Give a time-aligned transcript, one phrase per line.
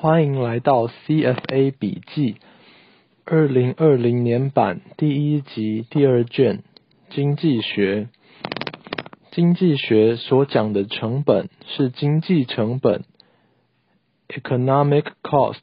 [0.00, 2.36] 欢迎来到 CFA 笔记
[3.24, 6.62] 二零二零年版第一集第二卷
[7.10, 8.06] 经济学。
[9.32, 13.02] 经济学所讲的成本是经济成本
[14.28, 15.58] （economic cost），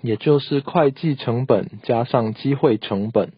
[0.00, 3.32] 也就是会计成本加上机会成本。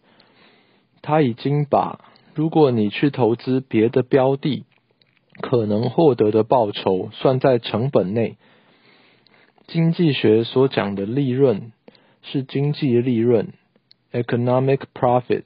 [1.01, 2.05] 他已经把
[2.35, 4.63] 如果你去投资别的标的，
[5.41, 8.37] 可能获得的报酬算在成本内。
[9.67, 11.73] 经济学所讲的利润
[12.21, 13.51] 是经济利润
[14.13, 15.43] （economic profit）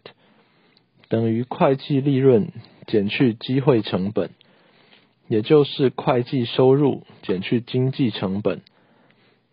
[1.09, 2.51] 等于会计利润
[2.85, 4.29] 减去机会成本，
[5.27, 8.61] 也就是会计收入减去经济成本。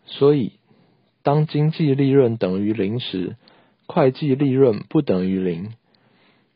[0.04, 0.52] 所以，
[1.22, 3.36] 当经济利润等于零时，
[3.86, 5.72] 会计利润不等于零。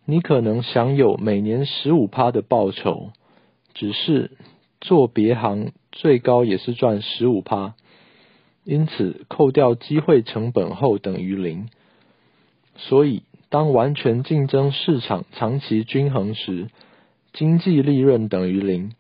[0.05, 3.11] 你可能享有每年十五趴的报酬。
[3.75, 4.33] 只是
[4.83, 7.75] 做别行最高也是赚十五趴，
[8.65, 11.69] 因此扣掉机会成本后等于零。
[12.77, 16.69] 所以当完全竞争市场长期均衡时，
[17.33, 18.93] 经济利润等于零，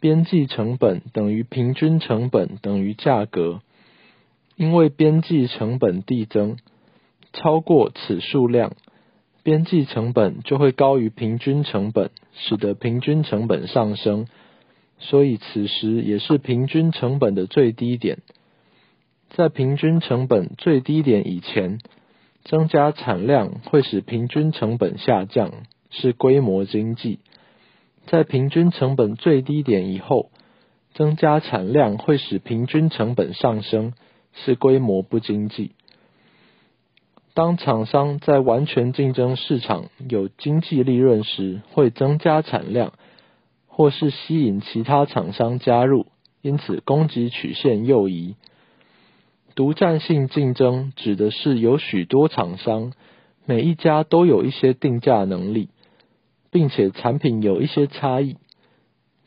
[0.00, 3.60] 边际成本等于平均成本等于价格。
[4.54, 6.58] 因为边际成本递增，
[7.32, 8.72] 超过此数量。
[9.42, 14.28] 边际成本就会高于平均成本，使得平均成本上升，
[14.98, 18.18] 所以此时也是平均成本的最低点。
[19.34, 21.78] 在平均成本最低点以前，
[22.44, 25.52] 增加产量会使平均成本下降，
[25.88, 27.18] 是规模经济；
[28.06, 30.28] 在平均成本最低点以后，
[30.92, 33.94] 增加产量会使平均成本上升，
[34.34, 35.72] 是规模不经济。
[37.32, 42.92] 当厂商在完全竞争市场有经济利润时，会增加产量，
[43.66, 46.04] 或是吸引其他厂商加入，
[46.42, 48.36] 因此供给曲线右移。
[49.54, 52.92] 独占性竞争指的是有许多厂商，
[53.44, 55.68] 每一家都有一些定价能力，
[56.50, 58.36] 并且产品有一些差异。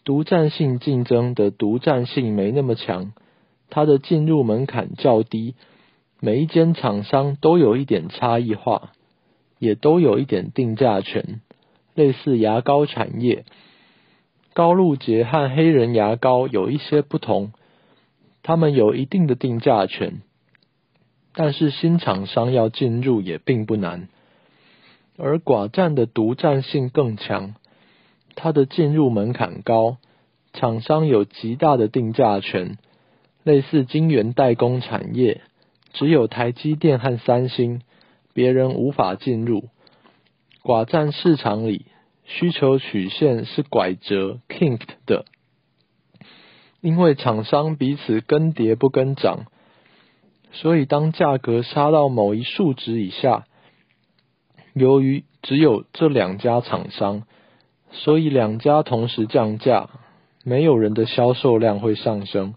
[0.03, 3.13] 独占性竞争的独占性没那么强，
[3.69, 5.55] 它的进入门槛较低。
[6.19, 8.93] 每一间厂商都有一点差异化，
[9.59, 11.41] 也都有一点定价权，
[11.93, 13.45] 类似牙膏产业，
[14.53, 17.51] 高露洁和黑人牙膏有一些不同，
[18.47, 20.21] 他们有一定的定价权，
[21.33, 24.07] 但是新厂商要进入也并不难，
[25.17, 27.55] 而寡占的独占性更强，
[28.35, 29.97] 它的进入门槛高，
[30.53, 32.77] 厂商有极大的定价权，
[33.43, 35.41] 类似晶圆代工产业。
[35.93, 37.81] 只有台积电和三星，
[38.35, 39.69] 别人无法进入。
[40.61, 41.87] 寡占市场里，
[42.25, 45.25] 需求曲线是拐折 （kinked） 的，
[46.85, 49.47] 因为厂商彼此跟跌不跟涨，
[50.51, 53.45] 所以当价格杀到某一数值以下，
[54.73, 57.23] 由于只有这两家厂商，
[57.89, 59.89] 所以两家同时降价，
[60.43, 62.53] 没有人的销售量会上升，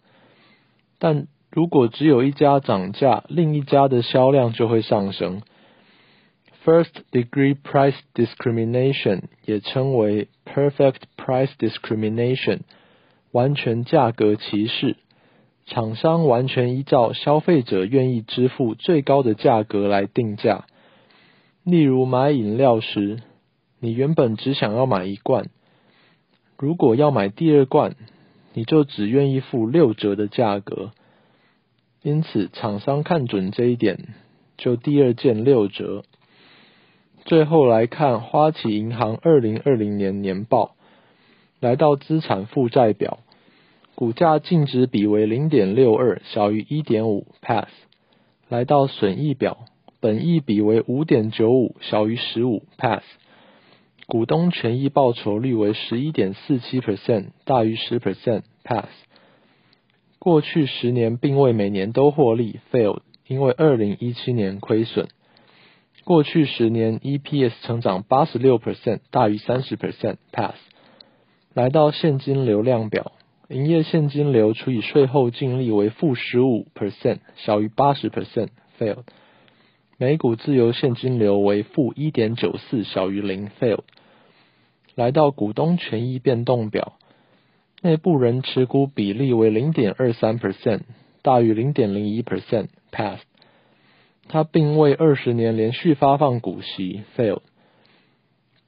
[0.98, 1.26] 但。
[1.50, 5.40] 如果只有一家涨价，另一家的销量就会上升。
[6.62, 12.60] First degree price discrimination 也称为 perfect price discrimination，
[13.32, 14.96] 完全价格歧视。
[15.66, 20.64] 厂商完全依照消费者愿意支付最高的价格来定价。
[21.62, 23.20] 例如买饮料时，
[23.78, 25.50] 你原本只想要买一罐，
[26.56, 27.96] 如果要买第二罐，
[28.54, 30.92] 你就只愿意付六折的价格。
[32.02, 34.14] 因此，厂商看准这一点，
[34.56, 36.04] 就第二件六折。
[37.26, 40.76] 最后来看花旗银行二零二零年年报，
[41.60, 43.18] 来到资产负债表，
[43.94, 47.68] 股价净值比为零点六二，小于一点五，pass。
[48.48, 49.66] 来到损益表，
[50.00, 53.02] 本益比为五点九五，小于十五，pass。
[54.06, 58.88] 股东权益报酬率为十一点四七 percent，大于十 percent，pass。
[60.18, 65.08] 过去十年并未每年都获利，failed，因为二零一七年亏损。
[66.04, 70.54] 过去十年 EPS 成长八十六 percent，大于三十 percent，pass。
[71.58, 73.10] 来到现金流量表，
[73.48, 79.02] 营业现金流除以税后净利为负十五 percent，小于八十 percent，failed。
[79.96, 83.80] 每股自由现金流为负一点九四，小于零，failed。
[84.94, 86.92] 来到股东权益变动表。
[87.82, 90.82] 内部人持股比例为零点二三 percent，
[91.22, 93.18] 大于零点零一 percent，pass。
[94.28, 97.40] 他并未二十年连续发放股息，fail。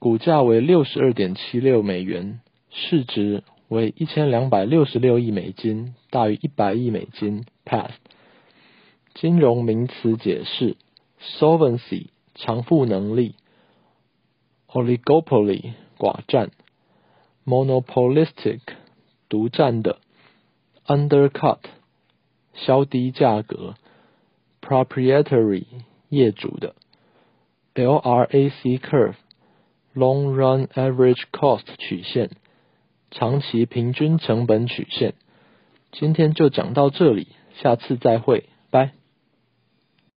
[0.01, 2.41] 股价为六十二点七六美元，
[2.71, 7.91] 市值为一千两百六十六亿美金，大于一百亿美金，pass。
[9.15, 10.77] 金融名词解释
[11.21, 13.35] ：solvency 偿付能力
[14.69, 16.51] ，oligopoly 寡占
[17.45, 18.61] ，monopolistic
[19.29, 19.99] 独占的
[20.87, 21.59] ，undercut
[22.55, 23.75] 销低价格
[24.63, 25.65] ，proprietary
[26.09, 26.75] 业主的
[27.75, 29.15] ，LRAC curve
[29.95, 32.31] long run average cost 曲线，
[33.11, 35.15] 长期平均成本曲线。
[35.93, 37.29] 今天就讲到这里，
[37.61, 38.49] 下次再会。